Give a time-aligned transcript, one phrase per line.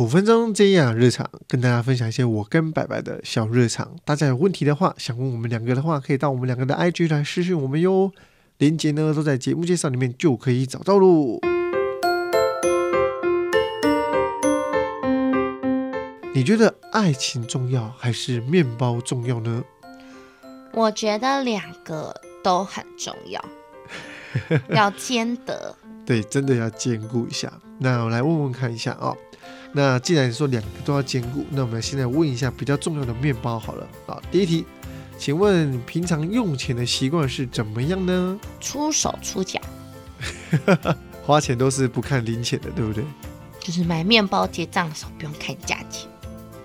[0.00, 3.96] 五分钟这样日常，跟大家分享一些我跟白白的小日常。
[4.02, 8.10] 大家有问题的话，想问我们两个的话，可以到我们两个的 IG 来私讯我们哟。
[8.56, 11.38] 链接呢都在节目介绍里面，就可以找到喽。
[16.32, 19.62] 你觉得爱情重要还是面包重要呢？
[20.72, 23.44] 我觉得两个都很重要，
[24.72, 25.76] 要兼得。
[26.06, 27.52] 对，真的要兼顾一下。
[27.78, 29.14] 那我来问问看一下啊。
[29.72, 34.20] 那既然说两个都要兼顾，那我们现在问一下比较重要的面包好了啊。
[34.30, 34.64] 第一题，
[35.16, 38.38] 请问平常用钱的习惯是怎么样呢？
[38.60, 39.60] 出手出脚，
[41.24, 43.04] 花钱都是不看零钱的，对不对？
[43.60, 46.08] 就是买面包结账的时候不用看价钱，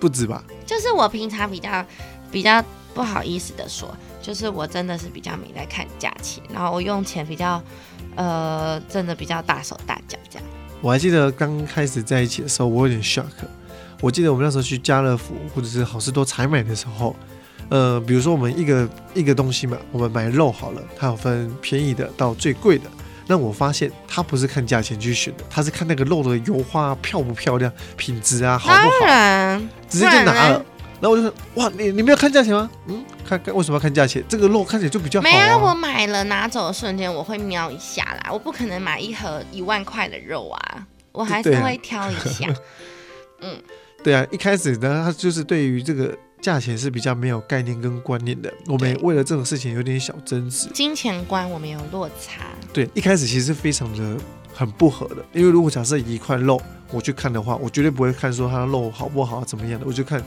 [0.00, 0.42] 不止吧？
[0.66, 1.86] 就是我平常比较
[2.32, 7.62] 比较不好意思的说，就是我真的是比较没在看价钱，然后我用钱比较
[8.16, 10.48] 呃真的比较大手大脚这样。
[10.80, 13.24] 我还记得刚开始在一起的时候，我有点 shock。
[14.00, 17.16] 我记得我们那时候去家乐福或者是好事多采买的时候，
[17.70, 22.84] 呃，比如说我们一个一个东西嘛，我们买肉好了，它有分便宜的到最贵的。
[23.26, 30.64] 那我发现他不是看价钱去选的，他是看那个肉的油花漂不漂亮、品质啊好不好，直接就拿了。
[31.00, 32.70] 然后我就说：哇，你你没有看价钱吗？
[32.86, 34.24] 嗯，看看为什么要看价钱？
[34.28, 35.24] 这个肉看起来就比较好。
[35.24, 38.30] 没有，我买了拿走的瞬间，我会瞄一下啦。
[38.32, 42.48] 我不可能买一盒一万块的肉啊，我还是会挑一下。
[43.42, 43.60] 嗯，
[44.02, 48.50] 对啊，一开始呢，他就是对于这个价钱是比较没有概念跟观念的。
[48.66, 52.46] 我们为了这种事情有点小争执，金钱观我们有落差。
[52.72, 54.16] 对，一开始其实非常的
[54.54, 56.58] 很不合的，因为如果假设一块肉
[56.90, 60.22] 我去看的话，我绝对不会看说它的肉好不好怎么样的，我就看。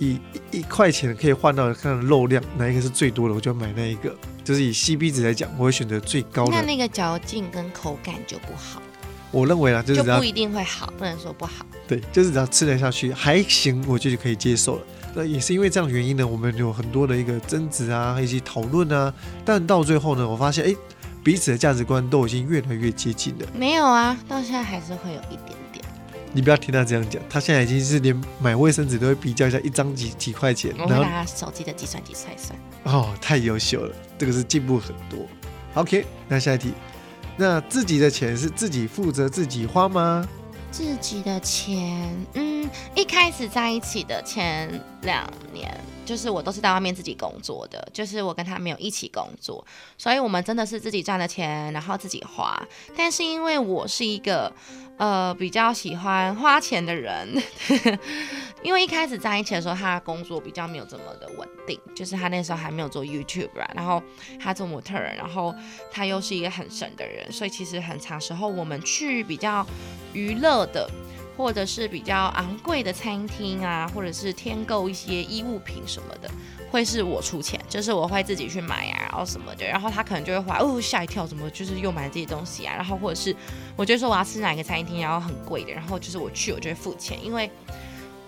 [0.00, 0.18] 以
[0.50, 4.12] 一块钱可以换到看肉量，哪一个是最多的，我就买那一个。
[4.42, 6.52] 就是以 C B 值来讲，我会选择最高的。
[6.52, 8.82] 那那个嚼劲跟口感就不好。
[9.30, 11.64] 我认为啊，就是就不一定会好，不能说不好。
[11.86, 14.82] 对，就是只要吃得下去还行，我就可以接受了。
[15.14, 19.12] 那也是因为这样的原因呢，我们有很多的一个争执啊，以及讨论啊。
[19.44, 20.74] 但到最后呢，我发现哎，
[21.22, 23.46] 彼此的价值观都已经越来越接近了。
[23.54, 25.56] 没有啊，到现在还是会有一点。
[26.32, 32.58] 你不要听他这样讲，他现在已经是连买卫生纸都会比较一下，一张几几块钱，然后拿手机的计算机算一算。
[32.84, 35.26] 哦，太优秀了，这个是进步很多。
[35.74, 36.72] OK，那下一题，
[37.36, 40.26] 那自己的钱是自己负责自己花吗？
[40.70, 44.68] 自己的钱，嗯，一开始在一起的前
[45.02, 45.68] 两年，
[46.10, 49.64] 就是我都是在外面自己工作的，就是我跟他没有一起工作，
[49.96, 52.60] 所以我们真的是自己赚的钱，然后自己花。
[52.96, 54.52] 但是因为我是一个。
[55.00, 57.26] 呃，比较喜欢花钱的人，
[58.62, 64.02] 因为一开始在一起的时候，他的工作比较没有这么的稳定，就是他那时候还没有做 YouTube，然后
[64.38, 65.54] 他做模特，然后
[65.90, 69.66] 他又是一个很省的人，所以其实很长时候我们去比较
[70.12, 70.86] 娱乐的。
[71.40, 76.30] 或者是比较昂贵的餐厅啊，或者是添购一些衣物品什么的，
[76.70, 82.74] 会是我出钱，就是我会自己去买啊，然后什么的，然后他可能就会怀哦吓一跳，怎么就是又买这些东西啊？
[82.76, 83.34] 然后或者是
[83.76, 87.50] 我就说我要吃哪个餐厅，然后很贵的，然后就是我去我就会付钱，因为。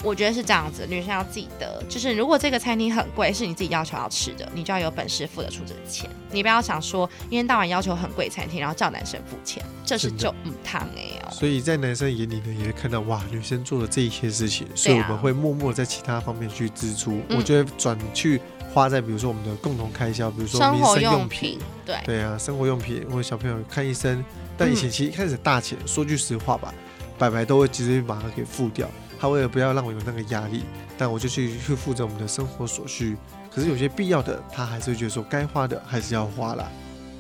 [0.03, 6.11] 我觉得是这样子，女生要记得，就是如果这个餐厅很贵，是你自己要求要吃的，你就要有本事付得出这个钱。
[6.31, 11.31] 你不要想说一天到晚要求很贵餐厅，然后叫男生付钱，这是就唔烫哎哦。
[11.31, 17.21] 所以在男生眼里呢，也会看到哇，女生做了这一些事情，所以我们会默默在其他方面去支出。
[17.31, 18.41] 我觉得转去
[18.73, 24.25] 花在比如说我们的共同开销，比如说生活用品，对对啊，生活用品或者小朋友看医生。
[24.57, 26.73] 但以前其实一开始大钱，说句实话吧，
[27.19, 28.89] 白白都会直接把它给付掉。
[29.23, 30.65] 他为了不要让我有那个压力，
[30.99, 33.17] 但我就去去负责我们的生活所需。
[33.49, 36.69] 可是有些必要的，他还是会觉得说该花的还是要花啦。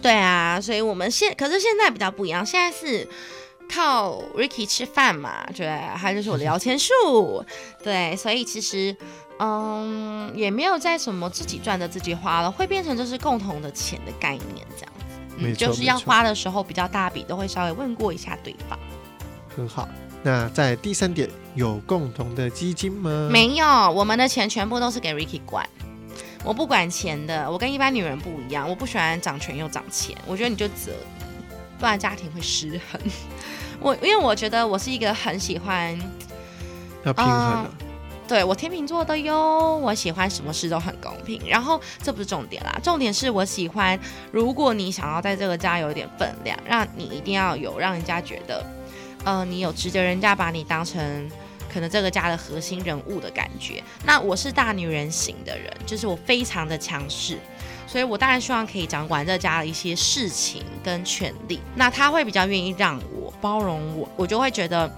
[0.02, 3.06] 对啊，所以我们现可是现在比较不一样，现在是
[3.72, 7.44] 靠 Ricky 吃饭嘛，对，还有就是我的摇钱树，
[7.84, 8.96] 对，所以其实
[9.38, 18.76] 嗯也没有在什么自己赚的自己花了，会变成就是共同的钱的概念这样子，嗯就是要花的时候比较大笔，都会稍微问过一下对方。
[19.54, 19.88] 很好。
[20.24, 23.28] 那在第三点，有共同的基金吗？
[23.30, 25.68] 没有，我们的钱全部都是给 Ricky 管，
[26.44, 27.50] 我不管钱的。
[27.50, 30.16] 我跟一般女人不一样，我不喜欢掌权又掌钱。
[30.26, 30.92] 我觉得你就择，
[31.78, 33.00] 不然家庭会失衡。
[33.80, 35.98] 我因为我觉得我是一个很喜欢
[37.04, 37.66] 要平衡，
[38.26, 39.76] 对我天秤座的哟。
[39.76, 41.40] 我喜欢什么事都很公平。
[41.46, 43.98] 然后这不是重点啦，重点是我喜欢，
[44.30, 48.64] 如果你想要在这个家有一点分量，让你一定要有让人家觉得。
[49.24, 51.30] 呃，你有值得人家把你当成
[51.72, 53.82] 可能这个家的核心人物的感觉。
[54.04, 57.38] 那我是大女人型的人，就是我非常的强势，
[57.86, 61.60] 所以我当然希望可以掌管这家的一些事情跟权利。
[61.74, 64.90] 那他会比较愿意让我包容我，我就会觉得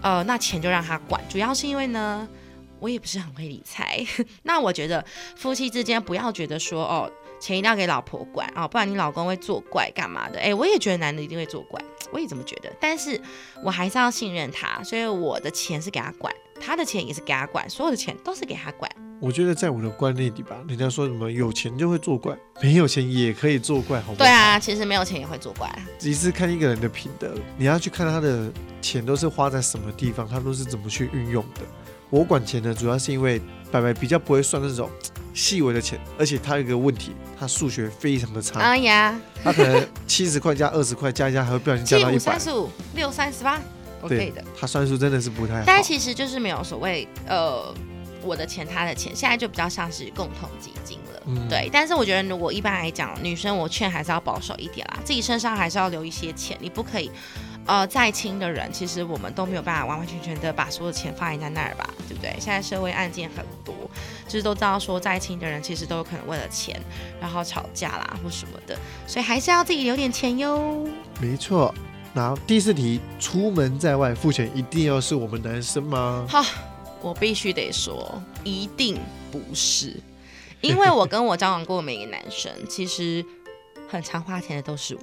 [0.00, 1.20] 呃，那钱就让他管。
[1.28, 2.28] 主要是因为呢，
[2.78, 4.04] 我也不是很会理财。
[4.42, 5.04] 那我觉得
[5.36, 7.10] 夫妻之间不要觉得说哦，
[7.42, 10.38] 钱一定要给老婆管哦，不然你老公会作怪干嘛的？
[10.38, 12.72] 哎，我也觉得男的一定会作怪，我也这么觉得。
[12.80, 13.20] 但是
[13.64, 18.88] 我还是要信任他，所以我的钱是给他管，他的钱也是给他管，所有的钱都是给他管。
[19.20, 24.18] 我觉得在我的观念里吧，人家说什么有钱就会作怪，没有钱也可以作怪，好不好？
[24.18, 25.68] 对啊，其实没有钱也会作怪。
[25.98, 31.60] 只是看一个人的品德，你要去看他的钱都是花在什么地方，他都是怎么去运用的。
[32.12, 34.90] 我管钱呢，主要是因为白白比较不会算那种
[35.32, 38.60] 细微的钱，而且他有一个问题，他数学非常的差。
[38.60, 42.18] 哎呀，他可能七十块加二十块加一加，还会不小心加到一百。
[42.18, 43.58] 三十五，六三十八
[44.02, 44.44] ，OK 的。
[44.60, 45.64] 他算数真的是不太好。
[45.66, 47.74] 但其实就是没有所谓呃。
[48.24, 51.68] 我的钱，他的钱，现在就比较像是共同基金了，对。
[51.72, 56.56] 但是我觉得，如果一般来讲，女生我劝还是要保守一点啦，自己身上还是要留一些钱。
[56.60, 57.10] 你不可以，
[57.66, 62.34] 呃，再亲的人，其实我们都没有办法完完全全的把所有的钱放在那儿吧，对不对？
[62.40, 63.74] 现在社会案件很多，
[64.26, 66.80] 就是都知道说再亲的人其实都有可能为了钱，
[67.20, 68.76] 然后吵架啦或什么的，
[69.06, 70.86] 所以还是要自己留点钱哟。
[71.20, 71.74] 没错。
[72.14, 76.26] 那第四题，出门在外付钱一定要是我们男生吗？
[76.28, 76.44] 好。
[77.00, 78.96] 我必须得说，一定
[79.32, 80.00] 不是，
[80.60, 83.26] 因为我跟我交往过每个男生，其实
[83.88, 85.00] 很常花钱的都是我，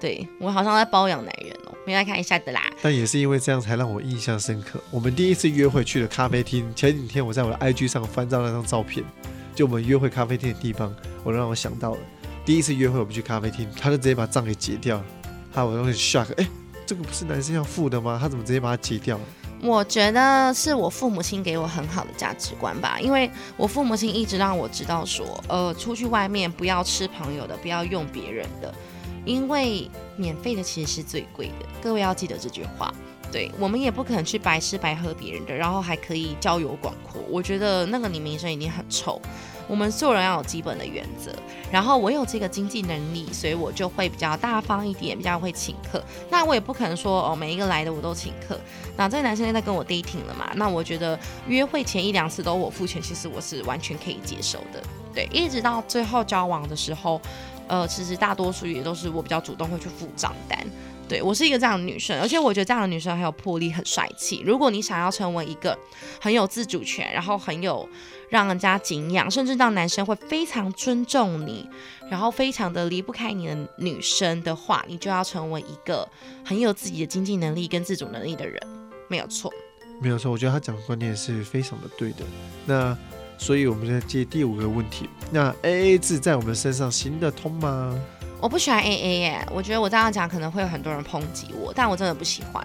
[0.00, 2.62] 对我好像在包养男人哦，没来看一下的啦。
[2.80, 4.80] 但也是因为这样，才让我印象深刻。
[4.90, 9.04] 我们第一次约会去了咖啡厅，前几天我在我的 IG 上翻到那张照片，
[9.54, 11.98] 就我们约会咖啡厅的地方，我让我想到了
[12.44, 15.04] 第一次约会我们去咖啡厅，他就直接把账给结掉了，
[15.52, 16.48] 害我有点 shock，哎，
[16.86, 18.18] 这个不是男生要付的吗？
[18.20, 19.24] 他怎么直接把它结掉了？
[19.62, 28.74] 我觉得是我父母亲给我很好的价值观吧，因为我父母亲一直让我知道说，呃，出去外面不要吃朋友的，不要用别人的，
[29.24, 31.66] 因为免费的其实是最贵的。
[31.82, 32.92] 各位要记得这句话。
[33.32, 37.22] 对我们也不可能去白吃白喝别人的，然后还可以交友广阔。
[37.28, 39.22] 我觉得那个你名声一定很臭。
[39.68, 41.32] 我们做人要有基本的原则，
[41.70, 46.02] 然后我有这个经济能力，所以我就会比较大方一点，比较会请客。
[46.28, 48.58] 那我也不可能说哦，每一个来的我都请客。
[48.96, 50.50] 那这个男生现在跟我 dating 了嘛？
[50.56, 51.16] 那我觉得
[51.46, 54.82] 约会前一两次都我付钱，其实我是完全可以接受的。
[55.14, 57.20] 对，一直到最后交往的时候，
[57.70, 60.58] 呃，其实大多数也都是我比较主动会去付账单。
[61.08, 64.42] 对我是一个这样的女生，而且我觉得这样的女生很有魄力，很帅气。
[64.44, 65.76] 如果你想要成为一个
[66.20, 67.88] 很有自主权，然后很有
[68.28, 71.68] 让人家敬仰，甚至让男生会非常尊重你，
[72.10, 76.08] 然后非常的离不开你的女生的话，你就要成为一个
[76.44, 78.60] 很有自己的经济能力跟自主能力的人，
[79.08, 79.52] 没有错，
[80.00, 80.30] 没有错。
[80.30, 82.24] 我觉得他讲的观点是非常的对的。
[82.66, 82.96] 那
[83.40, 87.98] 所以我们再接第五个问题，那 A A 制在我们身上行得通吗？
[88.38, 92.62] 我不喜欢 A A 耶，我觉得我这样讲可能会有很多人抨击我，但我真的不喜欢。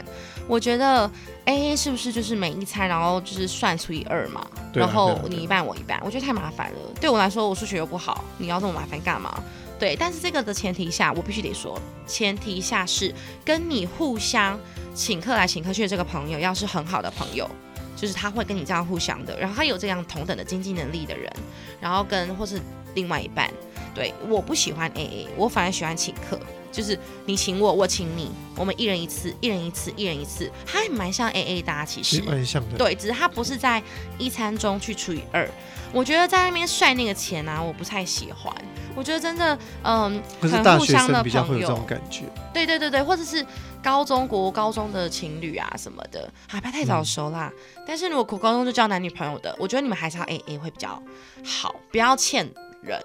[0.49, 1.09] 我觉得
[1.45, 6.77] A A 是不是就是每一餐，然后就是算除以二嘛，然后你一半我一半，我觉得太麻烦了。
[6.99, 9.41] 对我来说，我数学又不好，你要这么麻烦干嘛？
[9.79, 14.59] 对，但是这个的前提下，我必须得说，前提下是跟你互相
[14.93, 17.49] 请客来请客去的这个朋友要是很好的朋友，
[17.95, 21.31] 就是他会跟你这样互相的，然后他有这样同等的经济能力的人，
[21.79, 22.59] 然后跟或是
[22.93, 23.49] 另外一半。
[23.93, 26.37] 对，我不喜欢 A A，我反而喜欢请客，
[26.75, 32.77] 就是你请我，我请你，我们一人一次，一人一次，一人一次，还蛮像 A A 的，其实蛮像的。
[32.77, 33.81] 对，只是他不是在
[34.17, 35.49] 一餐中去除以二。
[35.93, 38.53] 我觉得在那边帅那个钱啊，我不太喜欢。
[38.93, 42.23] 我觉得真的，嗯，可是大学生比较会有这种感觉。
[42.53, 43.45] 对对对对，或者是
[43.81, 47.49] 高中国高中的情侣啊什么的，还不要太早熟啦。
[47.87, 51.01] 但是如果国高中就交男女朋友的，我觉得你们还是要 A A 会比较
[51.45, 52.49] 好，不要欠
[52.81, 53.01] 人。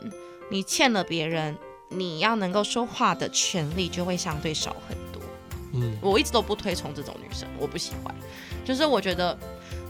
[0.52, 1.56] 你欠了别人，
[1.90, 5.20] 你要能够说话的权利就会相对少很多。
[5.74, 8.14] 嗯，我一直都不推崇这种女生，我不喜欢。
[8.64, 9.36] 就是我觉得，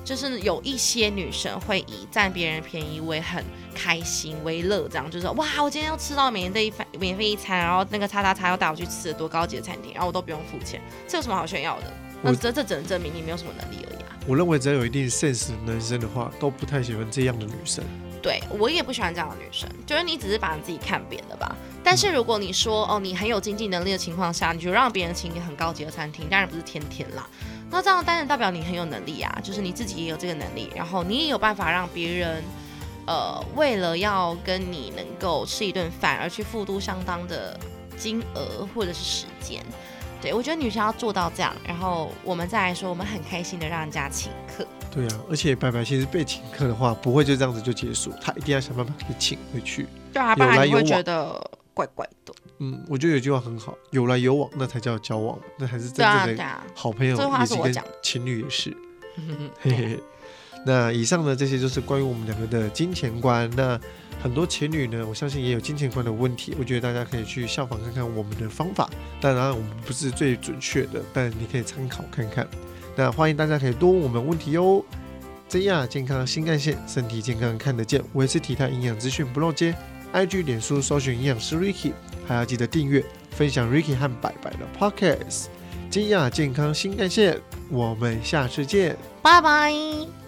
[0.05, 11.93] 就是有一些女生会以占别人便宜为很开心为乐，这样就是哇，我今天要吃到免费一饭免费一餐，然后那个叉叉叉要带我去吃多高级的餐厅，然后我都不用付钱，这有什么好炫耀的？
[12.23, 14.17] 那这这只能证明你没有什么能力而已啊。
[14.27, 17.85] 我认为只要有一定 sense 的男生的话，都不太喜欢这样的女生。
[18.23, 21.57] 对我也不喜欢这样的女生，就是你只是把你自己看扁了吧。
[21.83, 27.27] 但是如果你说哦，你很有经济能力的情况下，你就让别人请你很高级的餐厅，当然不是天天啦。
[27.71, 32.43] 那这样当然代表你很有能力啊，就是你自己也有这个能力，然后你也有办法让别人，
[33.07, 37.59] 呃，为了要跟你能够吃一顿饭而去付出相当的
[37.97, 39.65] 金额或者是时间。
[40.21, 44.67] 对我觉得女生要做到这样，然后我们再来说，我们很开心的让人家请客。
[44.91, 49.87] 对啊，而且白白其实被请客的话，不会就这样子就结束，他一定要想办法给请回去。
[50.13, 52.35] 对啊，不然你会觉得怪怪的。
[52.59, 58.77] 嗯，我觉得有句话很好，有来有往，那才叫交往，那才是真正的好朋友，这话是我讲的情侣也是。
[59.61, 60.01] 嘿嘿嘿。
[60.65, 63.51] 那以上呢，这些就是关于我们两个的金钱观。
[63.57, 63.81] 那
[64.23, 66.55] 很多情侣呢，我相信也有金钱观的问题。
[66.59, 68.89] 我觉得大家可以去效仿看看我们的方法。
[69.21, 72.47] 当然，我们不是最准确的，但你可以参考看看。
[72.95, 74.85] 那欢迎大家可以多问我们问题哟。
[75.49, 79.75] 这样健康新干线，身体健康看得见，维持体态营养资讯不漏接。
[80.13, 81.93] IG、脸书搜寻营养师 Ricky，
[82.27, 85.47] 还要记得订阅、分享 Ricky 和白白的 Podcast。
[85.91, 88.97] 这样健康新干线，我们下次见。
[89.23, 90.20] 拜拜。